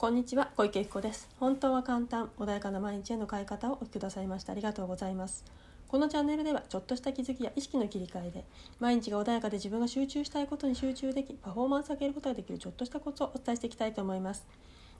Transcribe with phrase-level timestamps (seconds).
[0.00, 1.28] こんにちは小池彦です。
[1.38, 5.44] 本当は簡単穏やかな毎日への変え方をお聞きくださいましてありがとうございます。
[5.88, 8.46] このチャンネルではちょっとした気づきや意識の切り替えで
[8.78, 14.46] 毎日が穏やかで自分が集中したいことに集中できパフォーマンスを上げることができるちょっとしたコツをお伝えしていきたいと思います。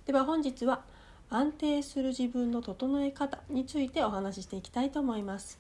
[0.05, 0.83] では本日は
[1.31, 5.59] 安定する自分の整え方についてお話ししていきたいと思います、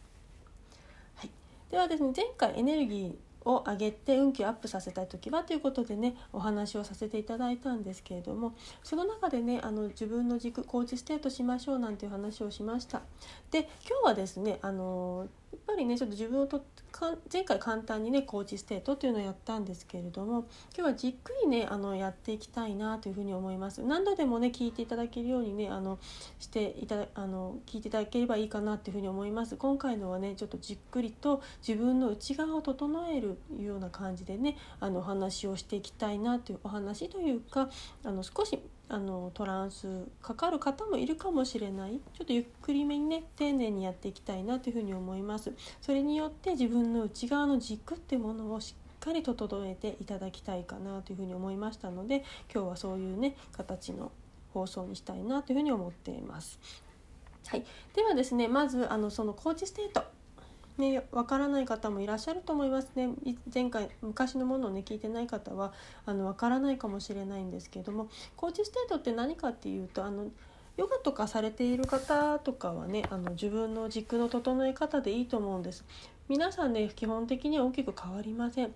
[1.15, 1.31] はい、
[1.71, 13.03] ではですね前回エネルギーを上げて運気をアップさせたい時はということでねお話をさせていただいたんですけれどもその中でねあの自分の軸 coach state しましょうなんていう話をしました。
[13.51, 16.65] で今日はですねあのやっぱりねちょっと自分をと
[17.33, 20.47] 前回簡単にね coach state っていうのをやったんですけれども
[20.77, 23.83] 今日はじっくりねあのやっていきたいなというふうに思います。
[23.83, 25.99] 何度でもね聞いていただけるようにねあの
[26.39, 29.57] していたあの聞いていただければいいかなっていうふうに思います。
[29.57, 37.71] 今回のはねちょっとじっくりと自分の内側を整えるような感じでねあのお話をしていきたいなというお話というか
[38.05, 38.59] あの少し
[38.93, 42.01] あのトランスかかる方もいるかもしれない。
[42.13, 45.40] ちょっとゆっくりめにね丁寧にやっていきたいなというふうに思います。
[45.81, 54.13] それによって自分の内側の軸っていうものをしっかりと整えていただきたいかなというふうに思いましたので今日はそういうね形の
[54.53, 56.59] 放送にしたいなというふうに思っています。
[57.47, 60.05] はい、ではですねまずあのそのコーチステート。
[60.79, 63.11] ね、わからない方もいらっしゃると思いますね。
[63.53, 65.75] 前回昔のものをね聞いてない方は
[66.07, 70.29] あのわからないかもしれないんですけども coach state って何かっていうとあの
[70.81, 75.85] ヨガとかされている方とかはねあの自分の軸の整え方でいいと思うんです。
[76.27, 78.75] 皆さんね基本的には大きく変わりません。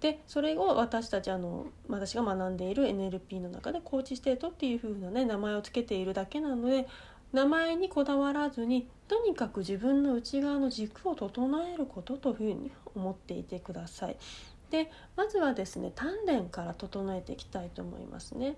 [0.00, 6.86] でそれを私たちあの私が学んでいる NLP の中でコーチステートっていう風なね名前を付けているだけなので
[7.32, 14.16] 名前にこだわらずにとにかく自分の内側の軸を整えることというふうに思っていてください。
[14.70, 18.56] でまずはですね丹田から整えていきたいと思いますね。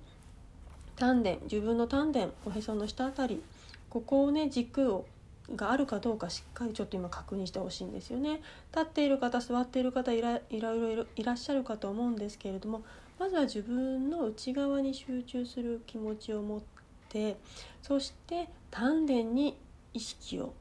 [0.99, 3.43] 丹田自分の丹田おへその下あたり
[3.89, 5.07] ここをね軸を
[5.55, 8.41] があるかどうかしっかりちょっと今確認してほしいんですよね。
[8.71, 12.83] 立っている方座っている方いらいろいろいらっしゃるかと思うんですけれども
[13.19, 16.61] まずは自分の内側に集中する気持ちを持っ
[17.09, 17.37] て
[17.83, 19.57] そして丹田に
[19.95, 20.53] 意識を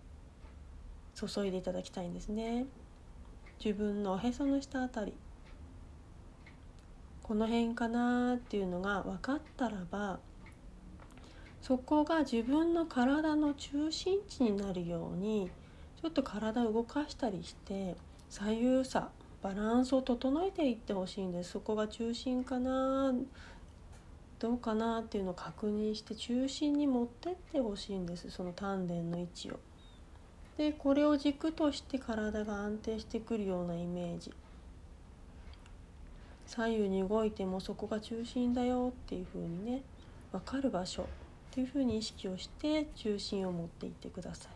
[1.16, 2.66] 注いでいただきたいんですね
[3.64, 5.14] 自分のおへその下あたり
[7.28, 10.20] この辺かなっていうのが分かったらば
[11.62, 15.52] そこが自分の体の中心地になるように
[16.02, 17.98] ちょっと体を動かしたりして
[18.30, 19.10] 左右差
[19.42, 21.52] バランスを整えていってほしいんです。
[21.52, 23.14] そこが中心かな
[24.40, 28.30] どうかなっていうのを確認して中心に持ってってほしいんです。
[28.30, 29.60] その丹田の位置を。
[30.58, 34.32] でこれを軸として体が安定してくるようなイメージ。
[36.48, 39.84] 左右に動いてもそこが中心だよっていう風にね
[40.32, 41.06] 分かる場所っ
[41.52, 44.52] ていう風に意識をして中心を持っていってください。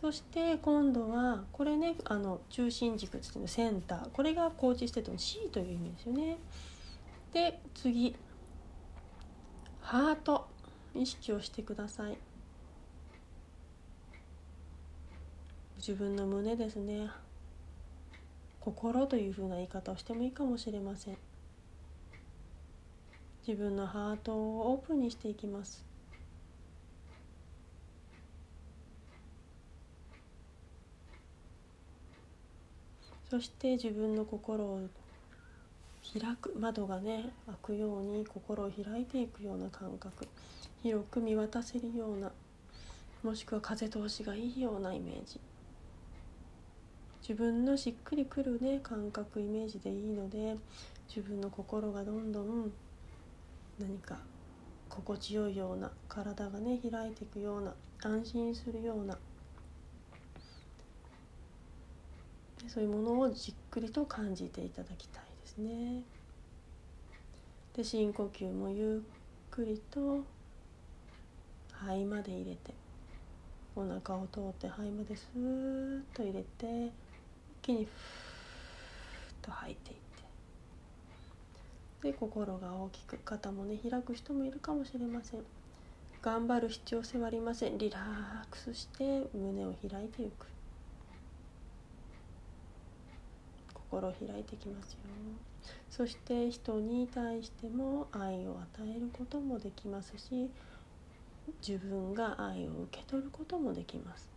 [0.00, 4.10] そして今度はこれねあの中心軸っていうのセンター。
[4.10, 6.38] これがコーチステートの C という意味ですよね。
[7.32, 8.14] で次。
[9.80, 10.46] ハート。
[10.94, 12.16] 意識をしてください。
[15.76, 17.08] 自分の胸ですね。
[18.64, 21.18] 心というふうな言い方をしてもいいかもしれません。
[23.46, 25.84] 自分のハートをオープンにしていきます。
[33.28, 34.88] そして自分の心を
[36.18, 40.26] 開く窓がね開くように心を開いていくような感覚。
[40.82, 42.32] 広く見渡せるような
[43.22, 45.38] もしくは風通しがいいようなイメージ。
[47.26, 50.56] 自分のしっくりくるね感覚イメージでいいので
[51.08, 52.70] 自分の心がどんどん
[53.80, 54.18] 何か
[54.90, 59.16] 心地よいような体がね開いていくような安心するような
[62.68, 66.02] そういうものをじっくりと感じていただきたいですね。
[67.74, 70.24] で深呼吸もゆっくりと
[71.72, 72.74] 肺まで入れて
[73.74, 76.92] お腹を通って肺までスーッと入れて
[77.64, 79.96] 気にフーッと吐いていっ
[82.02, 82.08] て。
[82.08, 85.40] で心が大きく肩もね開く人もいるかもしれません。
[86.20, 87.78] 頑張る必要性はありません。
[87.78, 90.46] リラックスして胸を開いていく。
[93.72, 94.98] 心を開いてきますよ。
[95.90, 100.50] そして人に対しても愛を与えることもできますし
[101.66, 104.28] 自分が愛を受け取ることもできます。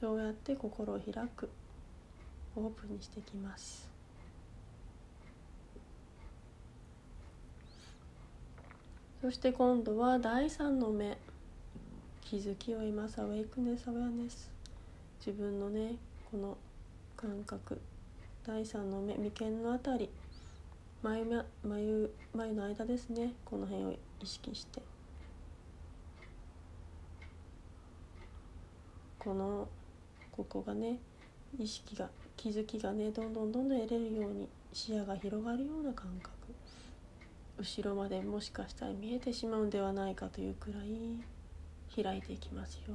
[0.00, 1.50] そうやって心を開く。
[2.56, 3.88] オープンにしてきます。
[9.20, 11.16] そして今度は第三の目。
[12.32, 14.50] 気づきを得ますアウェイクネスアウェアネス
[15.18, 15.96] 自分のね
[16.30, 16.56] この
[17.14, 17.78] 感覚。
[18.46, 20.08] 第三の目眉間のあたり。
[21.02, 21.24] 眉
[21.62, 23.34] 眉眉の間ですね。
[23.44, 24.82] この辺を意識して。
[29.18, 29.68] この
[30.32, 30.98] ここがね
[31.58, 32.08] 意識が
[32.42, 36.32] 気づきがねどんどんどんどん得れるように視野が広がるような感覚。
[37.56, 42.94] 後ろまでもしかしたら見えてしまうんではないかというくらい開いていきますよ。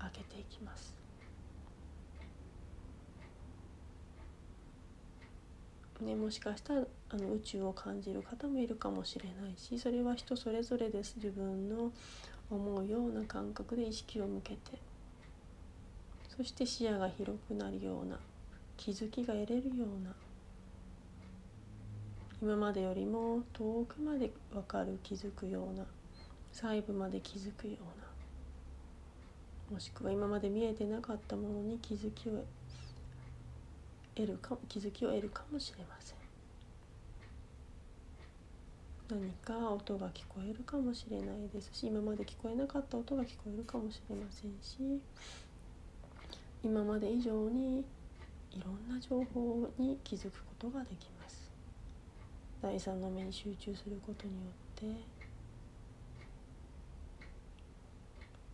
[0.00, 0.92] 開けていきます。
[6.00, 11.14] ね、もしかしたらあの宇宙を感じる方もいるかもしれないしそれは人それぞれです。
[11.14, 11.92] 自分の
[12.50, 14.80] 思うような感覚で意識を向けて。
[16.36, 18.18] そして視野が広くなるような
[18.84, 20.12] 気づきが得れるような。
[22.42, 25.86] 今までよりも遠くまで分かる気づくような。
[26.52, 29.76] 細部まで気づくような。
[29.76, 32.44] もしくは今まで見えてなかったものに気づきを
[34.16, 36.16] 得るか気づきを得るかもしれません。
[39.10, 45.00] 何か音が聞こえるかもしれないですし今まで聞こえなかった音が聞こえるかもしれませんし
[46.64, 47.84] 今まで以上に
[48.54, 51.50] いろんな情報に気づくことができます。
[52.60, 55.02] 第三の目に集中することによって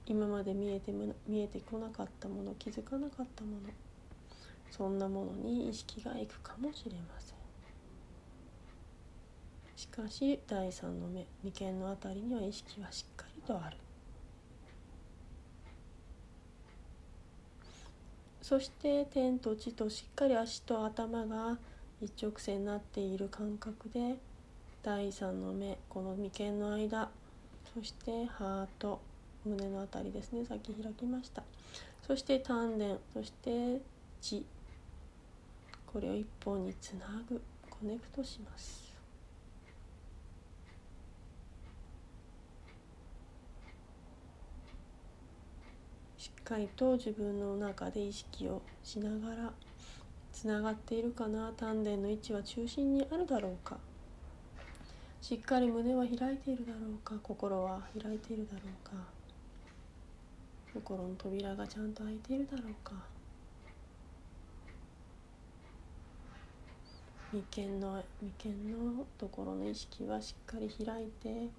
[0.07, 3.57] 今まで見えて見えてこなかったもの気づかなかったもの
[4.71, 7.39] そんなものに意識がいくかもしれません。
[9.77, 13.77] しかし第三の目眉間のあたりには意識はしっかりとある。
[18.49, 21.59] そして天と地としっかり足と頭が
[22.01, 24.17] 一直線になっている感覚で
[24.83, 27.11] 第三の目この眉間の間
[27.75, 29.03] そしてハート
[29.45, 30.47] 胸の辺りですね。
[30.47, 31.43] さっき開きました。
[32.07, 33.83] そして丹田そして
[34.23, 34.47] 地
[35.85, 38.88] これを一本につなぐコネクトします。
[46.49, 49.53] かりと自分の中で意識をしながら
[50.33, 53.77] つながっているかな丹田の位置は中心にあるだろうか。
[55.21, 57.17] しっかり胸は開いているだろうか。
[57.23, 58.97] 心は開いているだろうか。
[60.73, 62.95] 心の扉がちゃんと開いているだろうか。
[67.31, 71.51] 眉間の眉間のところの意識はしっかり開いて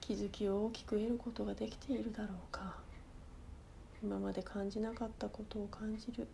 [0.00, 2.83] 気づきを大きく得ることができているだろうか。
[4.04, 6.26] 今まで感じなかったことを感じる。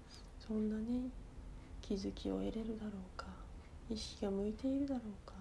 [0.44, 1.08] そんなね
[1.80, 3.26] 気づきを得れるだろうか。
[3.88, 5.34] 意識が向いているだろうか。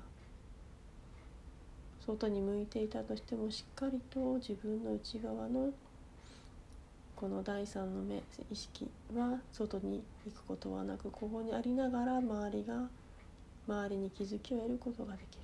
[2.06, 5.72] 外に向いていたとしてもしっかりと自分の内側の
[7.16, 8.22] この第三の目
[8.52, 12.88] 意識は外に行くことはなくここにありながら周りが
[13.68, 15.44] 周りに気づきを得ることができる。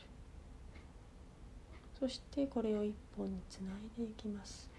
[2.00, 4.75] そしてこれを一本につないでいきます。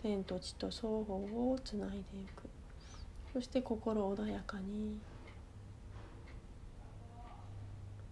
[0.00, 2.02] 天と地と双方をつないでい
[2.34, 2.48] く。
[3.32, 4.98] そして心穏やかに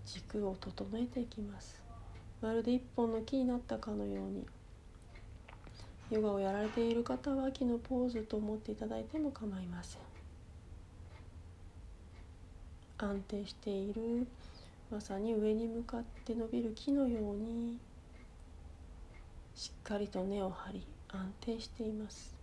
[0.04, 1.82] 軸を整えていきます。
[2.40, 4.46] まるで一本の木になったかのように。
[6.10, 10.00] ヨガをやられている方は木のポーズと思っていただいても構いません。
[12.98, 14.26] 安定している
[14.90, 17.76] まさに上に向かって伸びる木のように
[19.54, 22.36] しっかりと根を張り安定しています。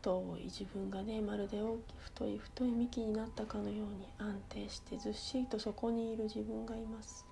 [0.00, 7.26] 太い自分がねまるで大きい太い太い幹になったかのように安定してずっしりとそこにいる自分がいます。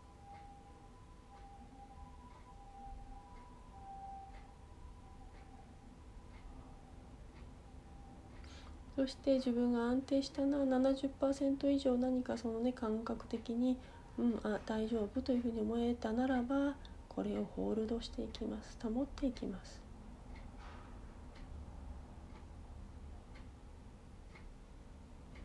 [8.96, 13.76] そして自分が安定したのは70%以上何かそのね感覚的に
[14.18, 16.74] うんあ大丈夫というふうに思えたならば
[17.08, 18.78] これをホールドしていきます。
[18.82, 19.80] 保っていきます。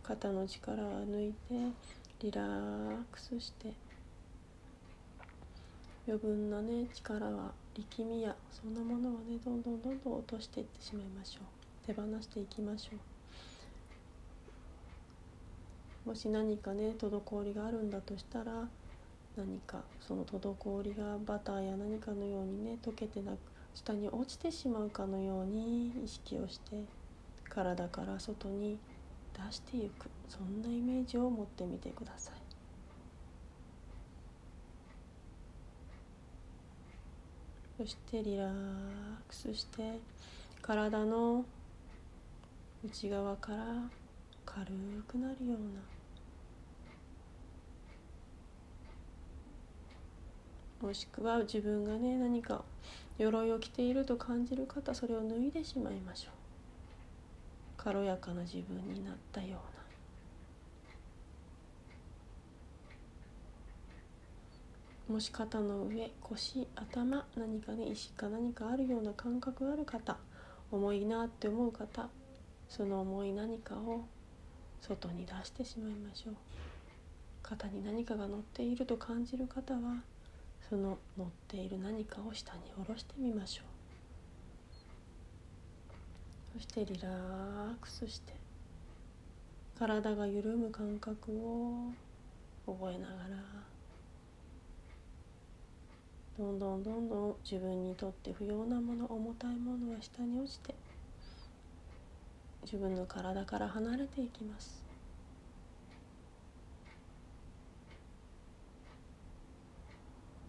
[0.04, 1.54] 肩の力を抜いて
[2.20, 3.74] リラックスして
[6.06, 11.44] 余分なね力は力みやそんなものはねどんどんどんどん落としていってしまいましょう。
[11.88, 13.11] 手放していきましょう。
[16.06, 18.68] もし何かね滞りがあるんだとしたら
[19.38, 23.38] 何かその滞りがバターや何かのようにね溶けてなく
[23.74, 26.84] 下に落ちてしまうかのように意識をして
[27.50, 28.78] 体から外に
[29.34, 30.10] 出していく。
[30.28, 32.36] そんなイメージを持ってみてください。
[37.78, 38.54] そしてリラッ
[39.28, 40.00] クスして
[40.62, 41.44] 体の
[42.86, 44.01] 内側から
[44.46, 44.66] 軽
[45.08, 45.58] くなるような。
[50.88, 52.64] もしくは自分がね何か
[53.18, 56.34] 鎧を着ていると感じる方それを脱いでしまいましょう。
[57.78, 59.82] 軽やかな自分になったような。
[65.12, 70.18] もし肩の上腰頭何かね石か何かあるような感覚ある方
[70.72, 72.08] 重いなって思う方
[72.70, 74.06] その重い何かを
[74.82, 76.34] 外に出してしまいましょう。
[77.44, 80.04] 肩に何かが乗っていると感じる方は
[80.70, 83.72] その乗っている何かを下に下ろしてみましょう。
[86.54, 88.34] そしてリラックスして
[89.80, 91.92] 体が緩む感覚を
[92.66, 93.62] 覚えながら
[96.38, 100.76] どんどんどんどん自分にとって不要なもの重たいものは下に落ちて
[102.64, 104.82] 自分の体から離れていきます。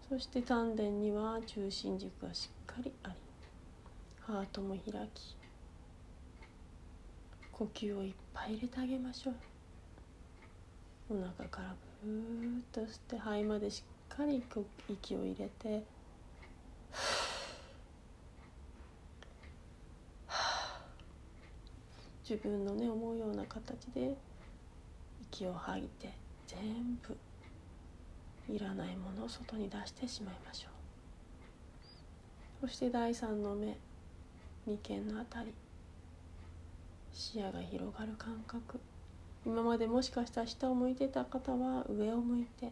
[0.09, 3.15] そして丹田には中心軸がしっかりあり
[4.21, 5.35] ハートも開き
[7.51, 9.33] 呼吸をいっぱい入れてあげましょう。
[11.09, 14.43] お腹からブーッと吸って肺までしっかり
[14.87, 15.83] 息を入れて
[22.27, 24.15] 自分のね思うような形で
[25.31, 26.13] 息を吐いて
[26.47, 27.17] 全部
[28.53, 30.67] いらないものを外に出してしまいましょ
[32.63, 32.67] う。
[32.67, 33.77] そして第三の目
[34.65, 35.53] 眉間のあたり。
[37.15, 38.79] 視野が広がる感覚。
[39.45, 42.71] 今までもしかしたら下を向いてた方は上を向いて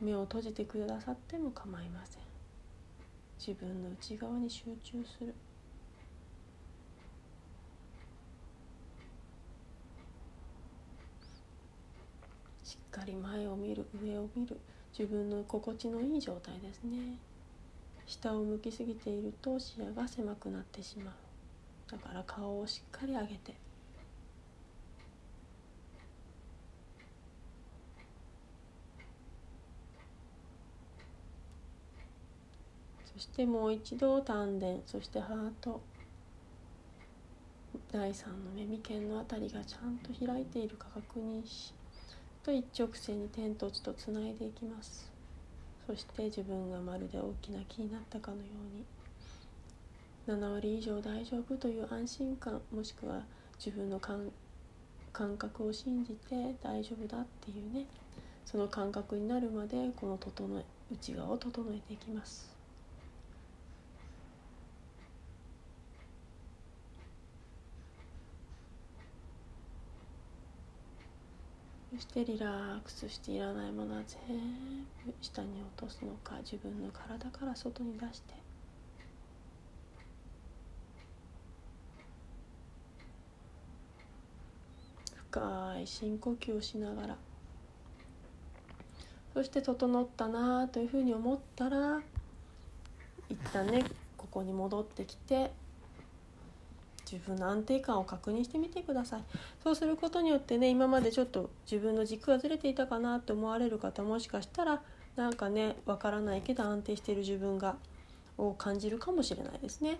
[0.00, 2.22] 目を閉じてくださっても構いません。
[3.38, 5.34] 自分の内側に集中する
[12.62, 14.58] しっかり前を見る上を見る。
[14.98, 17.16] 自分の心地のいい状態ですね。
[18.06, 21.14] 下を向きすぎていると視野が狭くなってしまう。
[21.90, 23.54] だから顔をしっかり上げて。
[33.12, 35.80] そしてもう一度丹田そしてハート。
[37.92, 41.74] 第三の目眉間のあたりがちゃんと開いているか確認し
[42.42, 45.10] と一直線に天と地とつないでいきます。
[45.86, 48.42] そして自分がまるで大きな木になったかのよ
[50.26, 50.38] うに。
[50.38, 53.22] 7割以上大丈夫という安心感もしくは
[53.58, 54.30] 自分の感
[55.36, 57.86] 覚を信じて大丈夫だっていうね。
[58.46, 62.59] その感覚になるまでこの整え内側を整えていきます。
[71.92, 74.36] そしてリラックスしていらないものは全
[75.04, 78.34] 部下に落とすのか自分の体から外に出して。
[85.30, 87.16] 深い深呼吸をしながら。
[89.34, 92.00] そして整ったなというふうに思ったら
[93.28, 93.84] 一旦ね
[94.16, 95.52] ここに戻ってきて
[97.10, 99.24] 自分の安定感を確認してみてください。
[99.62, 104.82] そうすることによってね今までちょっと自分の軸がずれていたかなと思われる方もしかしたら
[105.16, 107.76] なんかねわからないけど安定している自分が
[108.38, 109.98] を感じるかもしれないですね。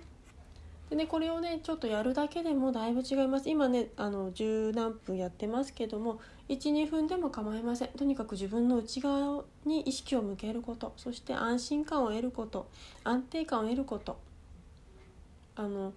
[0.88, 3.49] でねこれをねちょっとやるだけでもだいぶ違います。
[3.49, 7.88] 今ねあの十何分やってますけども12分でも構いません。
[7.88, 10.93] とにかく自分の内側に意識を向けること。
[10.97, 12.69] そして安心感を得ること。
[13.05, 14.19] 安定感を得ること。
[15.55, 15.93] あの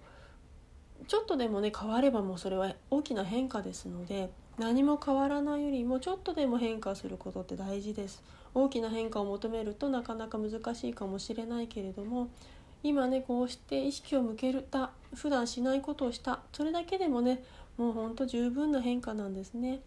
[1.06, 8.22] ちょっとでもね変わればもうそれは大きな変化ですので何も変わらないよりもちょっとでも変化することって大事です。
[8.54, 12.28] 大きな変化を求めるとなかなか難しいかもしれないけれども
[12.84, 17.42] 今ねこうして意識を向けた普段しないことをしたそれだけでもね
[17.76, 19.80] もうほんと十分な変化なんですね。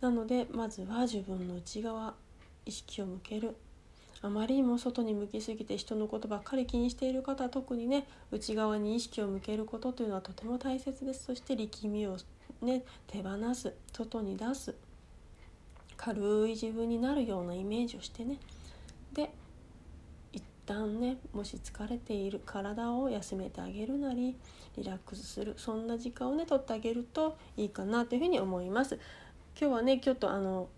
[0.00, 2.14] なのでまずは自分の内側
[2.64, 3.54] 意識を向ける。
[4.22, 12.16] あまりにも外に向きすぎて人のことばっかり気にしている方は特にね内側に意識を向けることというのはとても大切ですそして力みを
[12.60, 14.74] ね手放す外に出す
[15.96, 18.38] 軽い自分になるようなイメージをしてね
[19.12, 19.30] で
[20.32, 24.36] 一旦ねもし疲れている体を休めてあげるなり
[24.76, 28.98] リラックスするそんな時間をね取ってあげるといいかなというふうに思います。
[29.60, 30.68] 今日はねちょっとあの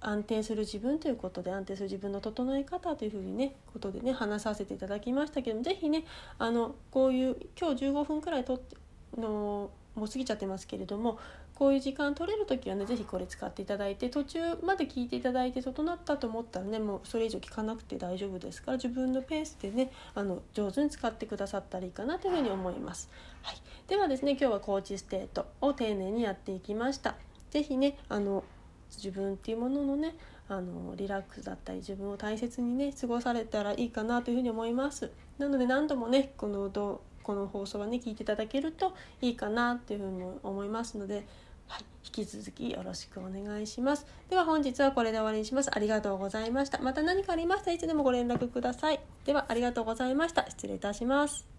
[0.00, 6.04] 安定する自分ということで安定する自分の整え方というふうにねことでね話させていただきましたけども是非ね
[6.38, 8.76] あのこういう今日15分くらいとって
[9.18, 11.18] のもう過ぎちゃってますけれども
[11.54, 23.10] こういう時間取れる時はね是非これ使っていただいて途中まで聞いていただいて整ったと思ったらねもうそれ以上聞かなくて大丈夫ですから自分のペースでねあの上手に使ってくださったらいいかなというふうに思います。
[23.42, 23.56] はい、
[23.88, 27.16] ではですね今日はコーチステートを丁寧にやっていきました。
[27.50, 28.44] 是非ねあの
[28.96, 30.14] 自分っていうもののね
[30.48, 35.10] あのリラックスだったり自分を大切にね過ごされたらいいかなというふうに思います。
[35.38, 36.70] なので何度もねこの
[37.22, 41.26] この放送はね聞いていただけるといいかなというふうに思いますので
[41.70, 44.04] はい、引き続きよろしくお願いします。
[44.28, 45.70] では本日はこれで終わりにします。
[45.72, 46.78] ありがとうございました。
[46.78, 49.00] また何かありましたらいつでもご連絡ください。
[49.24, 50.44] ではありがとうございました。
[50.50, 51.50] 失礼いたします。